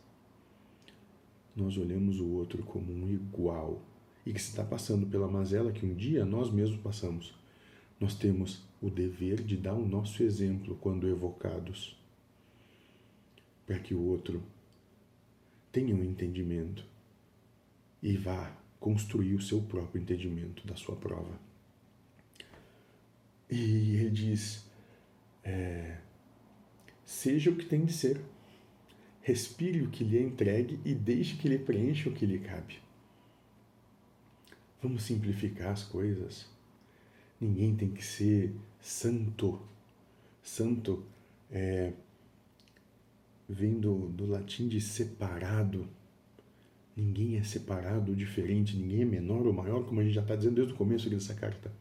Nós 1.56 1.78
olhamos 1.78 2.20
o 2.20 2.28
outro 2.28 2.64
como 2.64 2.92
um 2.92 3.10
igual 3.10 3.82
e 4.26 4.34
que 4.34 4.42
se 4.42 4.50
está 4.50 4.64
passando 4.64 5.06
pela 5.08 5.28
mazela 5.28 5.72
que 5.72 5.86
um 5.86 5.94
dia 5.94 6.26
nós 6.26 6.52
mesmos 6.52 6.80
passamos. 6.80 7.34
Nós 8.00 8.16
temos 8.16 8.64
o 8.82 8.90
dever 8.90 9.44
de 9.44 9.58
dar 9.58 9.74
o 9.74 9.88
nosso 9.88 10.24
exemplo 10.24 10.76
quando 10.82 11.08
evocados, 11.08 11.96
para 13.66 13.78
que 13.80 13.94
o 13.94 14.02
outro 14.02 14.42
tenha 15.72 15.96
um 15.96 16.04
entendimento 16.04 16.86
e 18.02 18.18
vá 18.18 18.56
construir 18.80 19.36
o 19.36 19.42
seu 19.42 19.62
próprio 19.62 20.02
entendimento 20.02 20.66
da 20.66 20.76
sua 20.76 20.96
prova. 20.96 21.40
E 23.50 23.96
ele 23.98 24.10
diz: 24.10 24.66
é, 25.44 25.98
seja 27.06 27.52
o 27.52 27.56
que 27.56 27.66
tem 27.66 27.86
de 27.86 27.94
ser, 27.94 28.20
respire 29.32 29.82
o 29.82 29.90
que 29.90 30.04
lhe 30.04 30.18
é 30.18 30.22
entregue 30.22 30.78
e 30.84 30.94
deixe 30.94 31.38
que 31.38 31.48
lhe 31.48 31.58
preencha 31.58 32.10
o 32.10 32.14
que 32.14 32.26
lhe 32.26 32.40
cabe. 32.40 32.80
Vamos 34.84 35.04
simplificar 35.04 35.72
as 35.72 35.84
coisas. 35.84 36.46
Ninguém 37.40 37.74
tem 37.76 37.90
que 37.90 38.04
ser 38.04 38.54
santo. 38.82 39.62
Santo 40.44 41.06
é, 41.50 41.94
vem 43.48 43.80
do, 43.80 44.10
do 44.10 44.26
latim 44.26 44.68
de 44.68 44.82
separado. 44.82 45.88
Ninguém 46.94 47.38
é 47.38 47.44
separado 47.44 48.14
diferente, 48.14 48.76
ninguém 48.76 49.04
é 49.04 49.06
menor 49.06 49.48
ou 49.48 49.54
maior, 49.54 49.86
como 49.86 50.02
a 50.02 50.04
gente 50.04 50.14
já 50.14 50.22
está 50.22 50.36
dizendo 50.36 50.56
desde 50.56 50.74
o 50.74 50.78
começo 50.78 51.10
dessa 51.10 51.34
carta. 51.34 51.72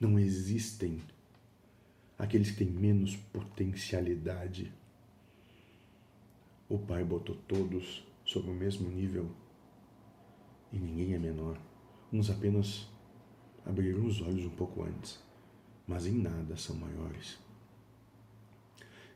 Não 0.00 0.18
existem 0.18 1.00
aqueles 2.18 2.50
que 2.50 2.64
têm 2.64 2.70
menos 2.70 3.14
potencialidade. 3.32 4.72
O 6.68 6.78
Pai 6.78 7.04
botou 7.04 7.36
todos 7.46 8.04
sob 8.24 8.50
o 8.50 8.54
mesmo 8.54 8.90
nível 8.90 9.30
e 10.72 10.78
ninguém 10.78 11.14
é 11.14 11.18
menor. 11.18 11.60
Uns 12.12 12.28
apenas 12.28 12.88
abriram 13.64 14.04
os 14.04 14.20
olhos 14.20 14.44
um 14.44 14.50
pouco 14.50 14.82
antes, 14.82 15.22
mas 15.86 16.06
em 16.06 16.18
nada 16.18 16.56
são 16.56 16.74
maiores. 16.74 17.38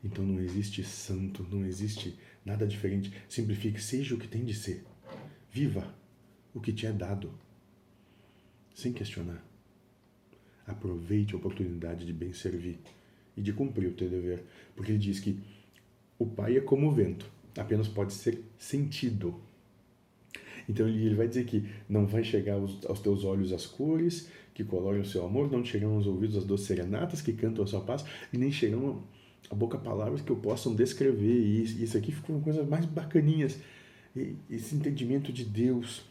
Então 0.02 0.24
não 0.24 0.38
existe 0.38 0.84
santo, 0.84 1.42
não 1.50 1.66
existe 1.66 2.16
nada 2.44 2.64
diferente. 2.66 3.12
Simplifique, 3.28 3.82
seja 3.82 4.14
o 4.14 4.18
que 4.18 4.28
tem 4.28 4.44
de 4.44 4.54
ser. 4.54 4.84
Viva 5.50 5.92
o 6.54 6.60
que 6.60 6.72
te 6.72 6.86
é 6.86 6.92
dado, 6.92 7.34
sem 8.76 8.92
questionar. 8.92 9.44
Aproveite 10.64 11.34
a 11.34 11.36
oportunidade 11.36 12.06
de 12.06 12.12
bem 12.12 12.32
servir 12.32 12.78
e 13.36 13.42
de 13.42 13.52
cumprir 13.52 13.88
o 13.88 13.94
teu 13.94 14.08
dever, 14.08 14.44
porque 14.76 14.92
ele 14.92 14.98
diz 14.98 15.18
que 15.18 15.36
o 16.16 16.26
Pai 16.26 16.56
é 16.56 16.60
como 16.60 16.86
o 16.86 16.92
vento, 16.92 17.30
apenas 17.56 17.88
pode 17.88 18.12
ser 18.12 18.42
sentido 18.58 19.40
então 20.70 20.88
ele 20.88 21.16
vai 21.16 21.26
dizer 21.26 21.44
que 21.46 21.68
não 21.88 22.06
vai 22.06 22.22
chegar 22.22 22.54
aos, 22.54 23.00
teus 23.00 23.24
olhos 23.24 23.52
as 23.52 23.66
cores 23.66 24.28
que 24.54 24.62
coloram 24.62 25.00
o 25.00 25.04
seu 25.04 25.24
amor, 25.24 25.50
não 25.50 25.64
chegarão 25.64 25.96
aos 25.96 26.06
ouvidos 26.06 26.36
as 26.36 26.44
doces 26.44 26.66
serenatas 26.66 27.20
que 27.20 27.32
cantam 27.32 27.64
a 27.64 27.66
sua 27.66 27.80
paz, 27.80 28.04
e 28.32 28.38
nem 28.38 28.52
chegarão 28.52 29.02
a 29.50 29.54
boca 29.54 29.76
palavras 29.78 30.20
que 30.20 30.30
eu 30.30 30.36
possam 30.36 30.74
descrever. 30.74 31.40
E 31.40 31.82
isso 31.82 31.96
aqui 31.96 32.12
ficou 32.12 32.40
coisas 32.40 32.68
mais 32.68 32.84
bacaninhas. 32.84 33.58
E, 34.14 34.36
esse 34.48 34.74
entendimento 34.74 35.32
de 35.32 35.44
Deus 35.44 36.04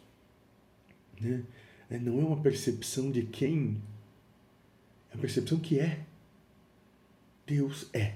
né? 1.20 1.42
É, 1.88 1.98
não 1.98 2.20
é 2.20 2.24
uma 2.24 2.40
percepção 2.40 3.10
de 3.10 3.22
quem, 3.22 3.80
é 5.10 5.14
a 5.14 5.18
percepção 5.18 5.58
que 5.58 5.78
é. 5.78 6.04
Deus 7.46 7.88
é. 7.92 8.14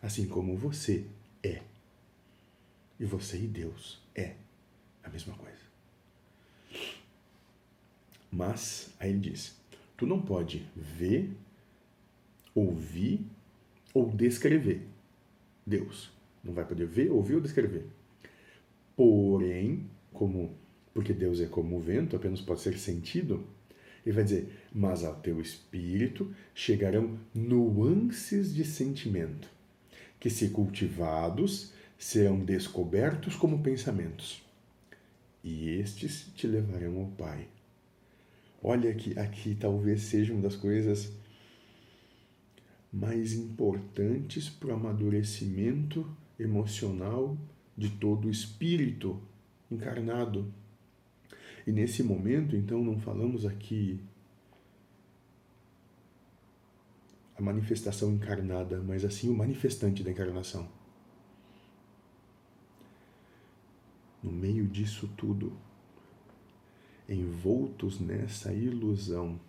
Assim 0.00 0.26
como 0.26 0.56
você. 0.56 1.04
E 2.98 3.04
você 3.04 3.36
e 3.36 3.46
Deus 3.46 4.00
é 4.14 4.34
a 5.02 5.08
mesma 5.08 5.34
coisa. 5.34 5.58
Mas, 8.30 8.94
aí 8.98 9.10
ele 9.10 9.20
diz: 9.20 9.56
tu 9.96 10.06
não 10.06 10.20
pode 10.20 10.66
ver, 10.74 11.30
ouvir 12.54 13.24
ou 13.94 14.10
descrever 14.10 14.86
Deus. 15.66 16.10
Não 16.42 16.52
vai 16.52 16.64
poder 16.64 16.86
ver, 16.86 17.10
ouvir 17.10 17.36
ou 17.36 17.40
descrever. 17.40 17.86
Porém, 18.96 19.88
como 20.12 20.56
porque 20.98 21.12
Deus 21.12 21.40
é 21.40 21.46
como 21.46 21.76
o 21.76 21.80
vento, 21.80 22.16
apenas 22.16 22.40
pode 22.40 22.60
ser 22.60 22.76
sentido, 22.76 23.46
ele 24.04 24.16
vai 24.16 24.24
dizer: 24.24 24.66
mas 24.72 25.04
ao 25.04 25.14
teu 25.14 25.40
espírito 25.40 26.34
chegarão 26.52 27.16
nuances 27.32 28.52
de 28.52 28.64
sentimento, 28.64 29.48
que 30.18 30.28
se 30.28 30.48
cultivados 30.48 31.72
serão 31.98 32.38
descobertos 32.38 33.34
como 33.34 33.62
pensamentos 33.62 34.42
e 35.42 35.68
estes 35.70 36.30
te 36.34 36.46
levarão 36.46 37.00
ao 37.00 37.06
Pai. 37.06 37.48
Olha 38.62 38.92
que 38.94 39.18
aqui 39.18 39.54
talvez 39.54 40.02
seja 40.02 40.32
uma 40.32 40.42
das 40.42 40.56
coisas 40.56 41.12
mais 42.92 43.34
importantes 43.34 44.48
para 44.48 44.70
o 44.70 44.74
amadurecimento 44.74 46.08
emocional 46.38 47.36
de 47.76 47.90
todo 47.90 48.26
o 48.26 48.30
espírito 48.30 49.20
encarnado. 49.70 50.52
E 51.66 51.72
nesse 51.72 52.02
momento, 52.02 52.56
então, 52.56 52.82
não 52.82 52.98
falamos 52.98 53.44
aqui 53.44 54.00
a 57.36 57.42
manifestação 57.42 58.12
encarnada, 58.12 58.82
mas 58.82 59.04
assim 59.04 59.28
o 59.28 59.34
manifestante 59.34 60.02
da 60.02 60.10
encarnação. 60.10 60.77
No 64.28 64.32
meio 64.32 64.66
disso 64.66 65.08
tudo, 65.16 65.56
envoltos 67.08 67.98
nessa 67.98 68.52
ilusão, 68.52 69.40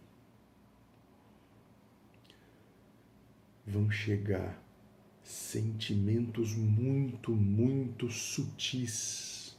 vão 3.68 3.92
chegar 3.92 4.58
sentimentos 5.22 6.56
muito, 6.56 7.36
muito 7.36 8.10
sutis. 8.10 9.58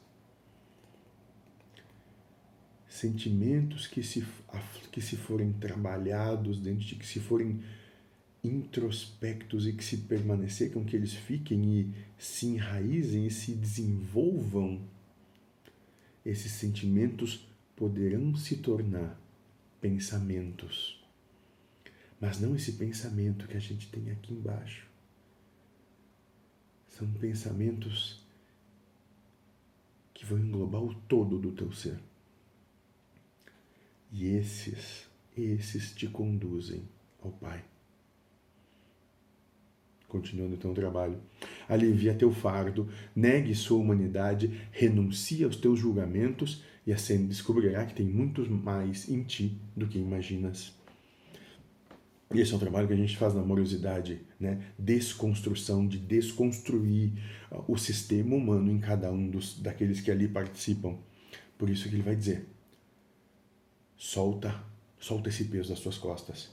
Sentimentos 2.89 3.87
que 3.87 4.03
se, 4.03 4.27
que 4.91 5.01
se 5.01 5.17
forem 5.17 5.53
trabalhados 5.53 6.59
dentro 6.59 6.85
de 6.85 6.97
que 6.97 7.07
se 7.07 7.21
forem 7.21 7.63
introspectos 8.43 9.67
e 9.67 9.73
que 9.75 9.85
se 9.85 9.99
permanecer 9.99 10.73
com 10.73 10.85
que 10.85 10.97
eles 10.97 11.13
fiquem 11.13 11.81
e 11.81 11.95
se 12.19 12.47
enraizem 12.47 13.27
e 13.27 13.31
se 13.31 13.55
desenvolvam 13.55 14.81
esses 16.25 16.53
sentimentos 16.53 17.47
poderão 17.75 18.35
se 18.37 18.57
tornar 18.59 19.19
pensamentos. 19.81 21.03
Mas 22.21 22.39
não 22.39 22.55
esse 22.55 22.73
pensamento 22.73 23.49
que 23.49 23.57
a 23.57 23.61
gente 23.61 23.91
tem 23.91 24.11
aqui 24.11 24.35
embaixo. 24.35 24.87
São 26.89 27.11
pensamentos 27.15 28.21
que 30.13 30.27
vão 30.27 30.39
englobar 30.39 30.83
o 30.83 30.95
todo 30.95 31.39
do 31.39 31.53
teu 31.53 31.73
ser. 31.73 31.99
E 34.13 34.27
esses, 34.27 35.09
esses 35.35 35.95
te 35.95 36.07
conduzem 36.09 36.87
ao 37.23 37.31
Pai. 37.33 37.70
Continuando 40.11 40.55
então 40.55 40.73
o 40.73 40.75
trabalho. 40.75 41.19
Alivia 41.69 42.13
teu 42.13 42.33
fardo, 42.33 42.89
negue 43.15 43.55
sua 43.55 43.79
humanidade, 43.79 44.61
renuncia 44.73 45.47
aos 45.47 45.57
teus 45.57 45.79
julgamentos 45.79 46.65
e 46.85 46.93
assim 46.93 47.27
descobrirá 47.27 47.87
que 47.87 47.95
tem 47.95 48.07
muito 48.07 48.45
mais 48.51 49.09
em 49.09 49.23
ti 49.23 49.57
do 49.77 49.87
que 49.87 49.99
imaginas. 49.99 50.75
E 52.35 52.41
esse 52.41 52.53
é 52.53 52.57
um 52.57 52.61
trabalho 52.61 52.89
que 52.89 52.93
a 52.93 52.97
gente 52.97 53.17
faz 53.17 53.35
na 53.35 53.41
amorosidade, 53.41 54.21
né? 54.39 54.61
Desconstrução, 54.79 55.87
de 55.87 55.99
desconstruir 55.99 57.13
uh, 57.51 57.65
o 57.67 57.77
sistema 57.77 58.35
humano 58.35 58.71
em 58.71 58.79
cada 58.79 59.11
um 59.11 59.29
dos, 59.29 59.61
daqueles 59.61 60.01
que 60.01 60.11
ali 60.11 60.29
participam. 60.29 60.97
Por 61.57 61.71
isso 61.71 61.89
que 61.89 61.95
ele 61.95 62.03
vai 62.03 62.15
dizer: 62.15 62.49
solta, 63.97 64.61
solta 64.99 65.29
esse 65.29 65.45
peso 65.45 65.71
das 65.71 65.81
tuas 65.81 65.99
costas. 65.99 66.51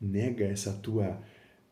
Nega 0.00 0.44
essa 0.44 0.72
tua 0.72 1.22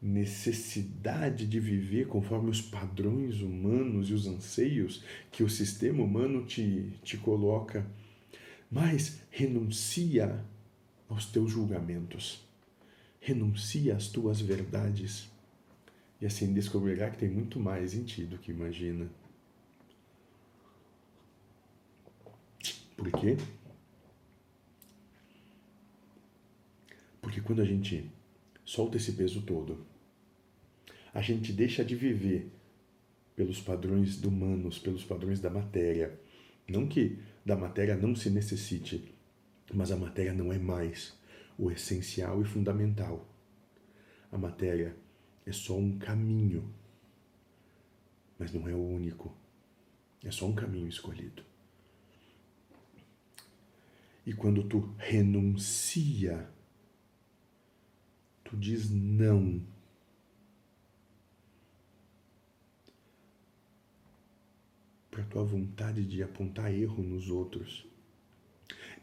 necessidade 0.00 1.46
de 1.46 1.60
viver 1.60 2.06
conforme 2.06 2.50
os 2.50 2.62
padrões 2.62 3.42
humanos 3.42 4.08
e 4.08 4.14
os 4.14 4.26
anseios 4.26 5.04
que 5.30 5.42
o 5.42 5.50
sistema 5.50 6.02
humano 6.02 6.46
te, 6.46 6.92
te 7.02 7.18
coloca, 7.18 7.86
mas 8.70 9.22
renuncia 9.30 10.42
aos 11.08 11.26
teus 11.26 11.50
julgamentos, 11.50 12.42
renuncia 13.20 13.94
às 13.94 14.08
tuas 14.08 14.40
verdades, 14.40 15.30
e 16.20 16.26
assim 16.26 16.52
descobrirá 16.52 17.10
que 17.10 17.18
tem 17.18 17.28
muito 17.28 17.58
mais 17.58 17.94
em 17.94 18.04
ti 18.04 18.24
do 18.24 18.38
que 18.38 18.50
imagina. 18.50 19.10
Por 22.96 23.10
quê? 23.12 23.36
Porque 27.22 27.40
quando 27.40 27.62
a 27.62 27.64
gente 27.64 28.10
solta 28.70 28.98
esse 28.98 29.14
peso 29.14 29.42
todo, 29.42 29.84
a 31.12 31.20
gente 31.20 31.52
deixa 31.52 31.84
de 31.84 31.96
viver 31.96 32.52
pelos 33.34 33.60
padrões 33.60 34.22
humanos, 34.22 34.78
pelos 34.78 35.04
padrões 35.04 35.40
da 35.40 35.50
matéria. 35.50 36.16
Não 36.68 36.86
que 36.86 37.18
da 37.44 37.56
matéria 37.56 37.96
não 37.96 38.14
se 38.14 38.30
necessite, 38.30 39.12
mas 39.74 39.90
a 39.90 39.96
matéria 39.96 40.32
não 40.32 40.52
é 40.52 40.58
mais 40.58 41.18
o 41.58 41.68
essencial 41.68 42.40
e 42.42 42.44
fundamental. 42.44 43.28
A 44.30 44.38
matéria 44.38 44.94
é 45.44 45.50
só 45.50 45.76
um 45.76 45.98
caminho, 45.98 46.72
mas 48.38 48.52
não 48.52 48.68
é 48.68 48.72
o 48.72 48.86
único. 48.86 49.36
É 50.22 50.30
só 50.30 50.46
um 50.46 50.54
caminho 50.54 50.86
escolhido. 50.86 51.42
E 54.24 54.32
quando 54.32 54.62
tu 54.62 54.94
renuncia, 54.96 56.48
tu 58.50 58.56
diz 58.56 58.90
não. 58.90 59.62
Para 65.08 65.24
tua 65.24 65.44
vontade 65.44 66.04
de 66.04 66.20
apontar 66.22 66.72
erro 66.72 67.02
nos 67.02 67.30
outros, 67.30 67.86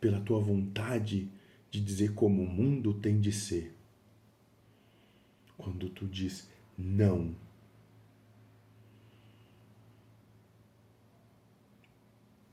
pela 0.02 0.20
tua 0.20 0.40
vontade 0.42 1.32
de 1.72 1.82
dizer 1.82 2.14
como 2.14 2.44
o 2.44 2.50
mundo 2.50 2.94
tem 2.94 3.22
de 3.22 3.32
ser. 3.32 3.74
Quando 5.58 5.90
tu 5.90 6.06
diz 6.06 6.50
não 6.78 7.36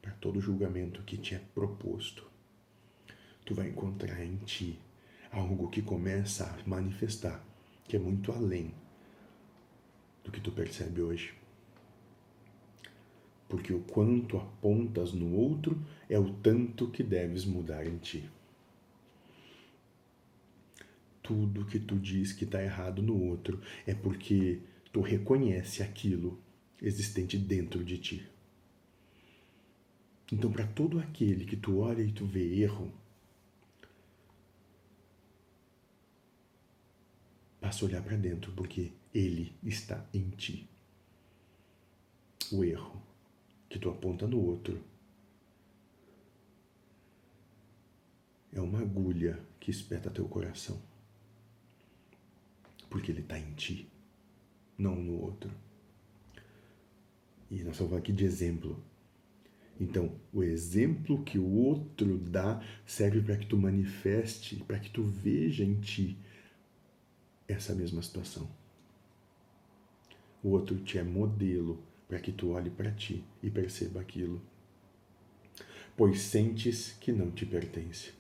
para 0.01 0.13
todo 0.13 0.41
julgamento 0.41 1.03
que 1.03 1.17
te 1.17 1.35
é 1.35 1.39
proposto, 1.39 2.25
tu 3.45 3.55
vai 3.55 3.69
encontrar 3.69 4.25
em 4.25 4.37
ti 4.39 4.79
algo 5.35 5.69
que 5.69 5.83
começa 5.83 6.47
a 6.47 6.69
manifestar, 6.69 7.45
que 7.85 7.97
é 7.97 7.99
muito 7.99 8.31
além 8.33 8.73
do 10.23 10.31
que 10.31 10.41
tu 10.41 10.53
percebe 10.53 11.03
hoje. 11.03 11.35
Porque 13.49 13.73
o 13.73 13.81
quanto 13.81 14.37
apontas 14.37 15.13
no 15.13 15.35
outro 15.35 15.81
é 16.09 16.19
o 16.19 16.33
tanto 16.35 16.89
que 16.91 17.03
deves 17.03 17.45
mudar 17.45 17.87
em 17.87 17.99
ti. 17.99 18.29
Tudo 21.23 21.67
que 21.67 21.79
tu 21.79 21.97
diz 21.97 22.33
que 22.33 22.45
está 22.45 22.63
errado 22.63 23.03
no 23.03 23.21
outro 23.21 23.61
é 23.87 23.95
porque 23.95 24.61
tu 24.93 25.01
reconhece 25.01 25.83
aquilo 25.83 26.39
existente 26.81 27.37
dentro 27.37 27.83
de 27.85 27.99
ti. 27.99 28.29
Então, 30.33 30.51
para 30.51 30.67
todo 30.67 30.99
aquele 30.99 31.45
que 31.45 31.57
tu 31.57 31.79
olha 31.79 32.03
e 32.03 32.13
tu 32.13 32.27
vê 32.27 32.61
erro, 32.61 32.93
passa 37.65 37.83
a 37.83 37.89
olhar 37.89 38.03
para 38.03 38.15
dentro, 38.19 38.53
porque 38.53 38.93
ele 39.15 39.57
está 39.63 40.05
em 40.13 40.29
ti. 40.29 40.69
O 42.53 42.63
erro 42.63 43.03
que 43.71 43.79
tu 43.79 43.89
aponta 43.89 44.27
no 44.27 44.39
outro 44.39 44.79
é 48.53 48.61
uma 48.61 48.81
agulha 48.81 49.41
que 49.59 49.71
espeta 49.71 50.11
teu 50.11 50.29
coração. 50.29 50.79
Porque 52.91 53.11
ele 53.11 53.23
está 53.23 53.39
em 53.39 53.55
ti, 53.55 53.89
não 54.77 54.95
no 54.95 55.23
outro. 55.23 55.51
E 57.51 57.65
nós 57.65 57.79
falando 57.79 57.97
aqui 57.97 58.13
de 58.13 58.27
exemplo. 58.27 58.79
Então, 59.81 60.15
o 60.35 60.43
exemplo 60.43 61.25
que 61.25 61.39
o 61.39 61.51
outro 61.51 62.19
dá 62.19 62.63
serve 62.85 63.23
para 63.23 63.39
que 63.39 63.47
tu 63.47 63.57
manifeste, 63.57 64.57
para 64.57 64.79
que 64.79 64.91
tu 64.91 65.03
veja 65.03 65.65
em 65.65 65.81
ti 65.81 66.19
essa 67.49 67.75
mesma 67.75 68.03
situação. 68.03 68.49
O 70.43 70.51
outro 70.51 70.77
te 70.79 70.99
é 70.99 71.03
modelo 71.03 71.83
para 72.09 72.19
que 72.19 72.33
tu 72.33 72.51
olhe 72.51 72.71
para 72.71 72.91
ti 72.91 73.25
e 73.43 73.51
perceba 73.51 74.01
aquilo. 74.01 74.41
Pois 75.97 76.21
sentes 76.21 76.97
que 77.01 77.13
não 77.13 77.31
te 77.31 77.47
pertence. 77.47 78.13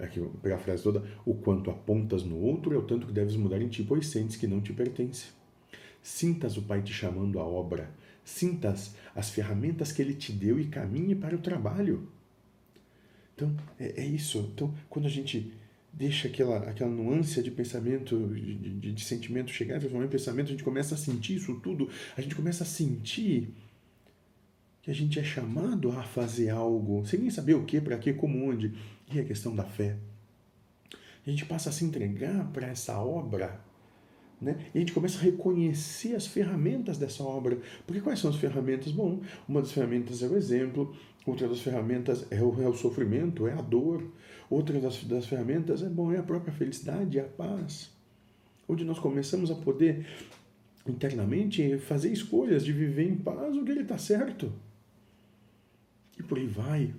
Aqui, 0.00 0.20
pegar 0.42 0.56
a 0.56 0.58
frase 0.58 0.82
toda. 0.82 1.04
O 1.24 1.34
quanto 1.34 1.70
apontas 1.70 2.24
no 2.24 2.38
outro 2.38 2.74
é 2.74 2.78
o 2.78 2.82
tanto 2.82 3.06
que 3.06 3.12
deves 3.12 3.36
mudar 3.36 3.60
em 3.60 3.68
ti, 3.68 3.82
pois 3.82 4.06
sentes 4.06 4.36
que 4.36 4.46
não 4.46 4.60
te 4.60 4.72
pertence. 4.72 5.26
Sintas 6.02 6.56
o 6.56 6.62
Pai 6.62 6.82
te 6.82 6.92
chamando 6.92 7.38
à 7.38 7.44
obra. 7.44 7.90
Sintas 8.24 8.96
as 9.14 9.30
ferramentas 9.30 9.92
que 9.92 10.00
Ele 10.00 10.14
te 10.14 10.32
deu 10.32 10.58
e 10.58 10.66
caminhe 10.66 11.14
para 11.14 11.36
o 11.36 11.40
trabalho. 11.40 12.08
Então, 13.34 13.54
é, 13.78 14.02
é 14.02 14.06
isso. 14.06 14.38
Então, 14.52 14.74
quando 14.88 15.06
a 15.06 15.10
gente 15.10 15.52
deixa 15.92 16.28
aquela, 16.28 16.58
aquela 16.68 16.90
nuance 16.90 17.42
de 17.42 17.50
pensamento, 17.50 18.16
de, 18.34 18.54
de, 18.80 18.92
de 18.92 19.04
sentimento 19.04 19.50
chegar, 19.50 19.78
transformar 19.78 20.06
em 20.06 20.08
pensamento, 20.08 20.46
a 20.46 20.50
gente 20.50 20.64
começa 20.64 20.94
a 20.94 20.98
sentir 20.98 21.36
isso 21.36 21.54
tudo, 21.60 21.88
a 22.16 22.20
gente 22.20 22.34
começa 22.34 22.64
a 22.64 22.66
sentir 22.66 23.54
que 24.80 24.90
a 24.90 24.94
gente 24.94 25.18
é 25.18 25.22
chamado 25.22 25.92
a 25.92 26.02
fazer 26.02 26.50
algo, 26.50 27.06
sem 27.06 27.20
nem 27.20 27.30
saber 27.30 27.54
o 27.54 27.64
que, 27.64 27.80
para 27.80 27.96
que, 27.98 28.12
como, 28.12 28.48
onde. 28.48 28.72
E 29.12 29.20
a 29.20 29.24
questão 29.24 29.54
da 29.54 29.64
fé. 29.64 29.96
A 31.24 31.30
gente 31.30 31.44
passa 31.44 31.70
a 31.70 31.72
se 31.72 31.84
entregar 31.84 32.50
para 32.52 32.66
essa 32.66 32.98
obra 32.98 33.60
né? 34.42 34.56
E 34.74 34.78
a 34.78 34.80
gente 34.80 34.92
começa 34.92 35.18
a 35.18 35.22
reconhecer 35.22 36.16
as 36.16 36.26
ferramentas 36.26 36.98
dessa 36.98 37.22
obra. 37.22 37.58
Porque 37.86 38.00
quais 38.00 38.18
são 38.18 38.28
as 38.28 38.36
ferramentas? 38.36 38.90
Bom, 38.90 39.20
uma 39.48 39.62
das 39.62 39.70
ferramentas 39.70 40.20
é 40.22 40.26
o 40.26 40.36
exemplo, 40.36 40.94
outra 41.24 41.48
das 41.48 41.60
ferramentas 41.60 42.26
é 42.28 42.42
o, 42.42 42.60
é 42.60 42.68
o 42.68 42.74
sofrimento, 42.74 43.46
é 43.46 43.52
a 43.52 43.62
dor, 43.62 44.02
outra 44.54 44.80
das, 44.80 45.02
das 45.04 45.26
ferramentas 45.26 45.82
é, 45.82 45.88
bom, 45.88 46.12
é 46.12 46.18
a 46.18 46.22
própria 46.22 46.52
felicidade, 46.52 47.18
a 47.18 47.24
paz. 47.24 47.90
Onde 48.68 48.84
nós 48.84 48.98
começamos 48.98 49.50
a 49.50 49.54
poder 49.54 50.06
internamente 50.86 51.78
fazer 51.78 52.12
escolhas 52.12 52.64
de 52.64 52.72
viver 52.72 53.08
em 53.08 53.16
paz 53.16 53.56
o 53.56 53.64
que 53.64 53.70
ele 53.70 53.82
está 53.82 53.98
certo. 53.98 54.52
E 56.18 56.22
por 56.22 56.38
aí 56.38 56.46
vai. 56.46 56.94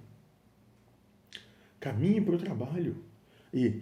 Caminhe 1.79 2.21
para 2.21 2.35
o 2.35 2.39
trabalho. 2.39 2.95
E 3.53 3.81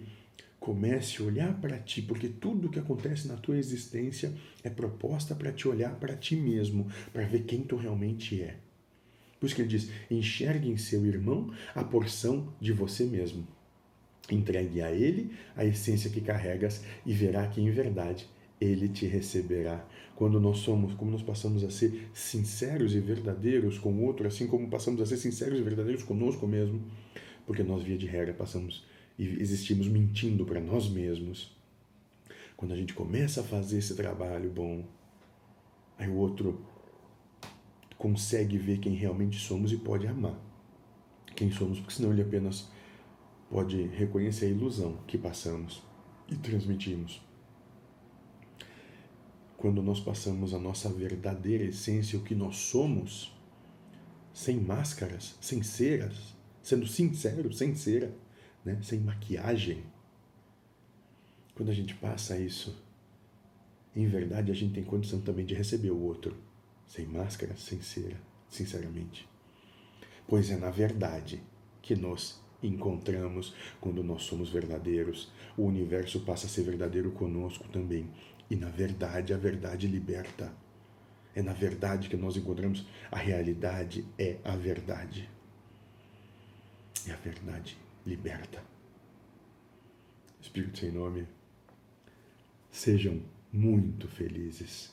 Comece 0.62 1.20
a 1.20 1.24
olhar 1.24 1.60
para 1.60 1.76
ti, 1.76 2.00
porque 2.00 2.28
tudo 2.28 2.70
que 2.70 2.78
acontece 2.78 3.26
na 3.26 3.36
tua 3.36 3.58
existência 3.58 4.32
é 4.62 4.70
proposta 4.70 5.34
para 5.34 5.50
te 5.50 5.66
olhar 5.66 5.92
para 5.96 6.14
ti 6.14 6.36
mesmo, 6.36 6.86
para 7.12 7.26
ver 7.26 7.42
quem 7.42 7.64
tu 7.64 7.74
realmente 7.74 8.40
é. 8.40 8.58
Por 9.40 9.46
isso 9.46 9.56
que 9.56 9.62
ele 9.62 9.68
diz: 9.68 9.90
enxergue 10.08 10.70
em 10.70 10.76
seu 10.76 11.04
irmão 11.04 11.52
a 11.74 11.82
porção 11.82 12.54
de 12.60 12.72
você 12.72 13.04
mesmo. 13.04 13.44
Entregue 14.30 14.80
a 14.80 14.92
ele 14.92 15.32
a 15.56 15.64
essência 15.64 16.10
que 16.10 16.20
carregas 16.20 16.84
e 17.04 17.12
verá 17.12 17.46
que 17.48 17.60
em 17.60 17.70
verdade 17.70 18.28
ele 18.60 18.88
te 18.88 19.06
receberá. 19.06 19.84
Quando 20.14 20.40
nós 20.40 20.58
somos, 20.58 20.94
como 20.94 21.10
nós 21.10 21.22
passamos 21.22 21.64
a 21.64 21.70
ser 21.70 22.08
sinceros 22.14 22.94
e 22.94 23.00
verdadeiros 23.00 23.78
com 23.78 23.92
o 23.92 24.04
outro, 24.04 24.26
assim 24.26 24.46
como 24.46 24.68
passamos 24.70 25.00
a 25.00 25.06
ser 25.06 25.16
sinceros 25.16 25.58
e 25.58 25.62
verdadeiros 25.62 26.04
conosco 26.04 26.46
mesmo, 26.46 26.80
porque 27.44 27.62
nós, 27.62 27.82
via 27.82 27.98
de 27.98 28.06
regra, 28.06 28.32
passamos 28.32 28.84
e 29.18 29.24
existimos 29.24 29.88
mentindo 29.88 30.44
para 30.44 30.60
nós 30.60 30.88
mesmos. 30.88 31.56
Quando 32.56 32.72
a 32.72 32.76
gente 32.76 32.94
começa 32.94 33.40
a 33.40 33.44
fazer 33.44 33.78
esse 33.78 33.96
trabalho 33.96 34.48
bom, 34.48 34.84
aí 35.98 36.08
o 36.08 36.14
outro 36.14 36.64
consegue 37.98 38.56
ver 38.56 38.78
quem 38.78 38.94
realmente 38.94 39.38
somos 39.38 39.72
e 39.72 39.76
pode 39.76 40.06
amar 40.06 40.38
quem 41.34 41.50
somos, 41.50 41.78
porque 41.78 41.94
senão 41.94 42.12
ele 42.12 42.22
apenas 42.22 42.70
pode 43.52 43.82
reconhecer 43.88 44.46
a 44.46 44.48
ilusão 44.48 44.96
que 45.06 45.18
passamos 45.18 45.82
e 46.26 46.34
transmitimos. 46.36 47.20
Quando 49.58 49.82
nós 49.82 50.00
passamos 50.00 50.54
a 50.54 50.58
nossa 50.58 50.88
verdadeira 50.88 51.64
essência, 51.64 52.18
o 52.18 52.22
que 52.22 52.34
nós 52.34 52.56
somos, 52.56 53.36
sem 54.32 54.58
máscaras, 54.58 55.36
sem 55.38 55.62
ceras, 55.62 56.34
sendo 56.62 56.86
sincero, 56.86 57.52
sem 57.52 57.74
cera, 57.74 58.16
né? 58.64 58.80
sem 58.82 58.98
maquiagem. 59.00 59.84
Quando 61.54 61.68
a 61.68 61.74
gente 61.74 61.94
passa 61.96 62.38
isso, 62.38 62.82
em 63.94 64.08
verdade 64.08 64.50
a 64.50 64.54
gente 64.54 64.72
tem 64.72 64.82
condição 64.82 65.20
também 65.20 65.44
de 65.44 65.54
receber 65.54 65.90
o 65.90 66.00
outro, 66.00 66.34
sem 66.86 67.04
máscara, 67.04 67.54
sem 67.58 67.82
cera, 67.82 68.18
sinceramente. 68.48 69.28
Pois 70.26 70.50
é 70.50 70.56
na 70.56 70.70
verdade 70.70 71.42
que 71.82 71.94
nós 71.94 72.41
encontramos 72.62 73.54
quando 73.80 74.02
nós 74.02 74.22
somos 74.22 74.50
verdadeiros. 74.50 75.30
O 75.56 75.64
universo 75.64 76.20
passa 76.20 76.46
a 76.46 76.48
ser 76.48 76.62
verdadeiro 76.62 77.10
conosco 77.10 77.68
também. 77.68 78.08
E 78.50 78.56
na 78.56 78.68
verdade, 78.68 79.32
a 79.32 79.36
verdade 79.36 79.86
liberta. 79.86 80.52
É 81.34 81.42
na 81.42 81.52
verdade 81.52 82.08
que 82.08 82.16
nós 82.16 82.36
encontramos 82.36 82.86
a 83.10 83.16
realidade 83.16 84.04
é 84.18 84.36
a 84.44 84.54
verdade. 84.54 85.28
E 87.06 87.10
a 87.10 87.16
verdade 87.16 87.76
liberta. 88.06 88.62
Espírito 90.40 90.78
sem 90.78 90.90
nome, 90.90 91.26
sejam 92.70 93.22
muito 93.52 94.08
felizes. 94.08 94.92